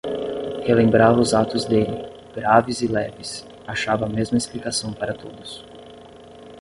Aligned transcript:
Relembrava 0.67 1.19
os 1.21 1.31
atos 1.31 1.63
dele, 1.65 1.95
graves 2.33 2.81
e 2.81 2.87
leves, 2.87 3.45
achava 3.67 4.07
a 4.07 4.09
mesma 4.09 4.35
explicação 4.35 4.91
para 4.91 5.13
todos. 5.13 5.63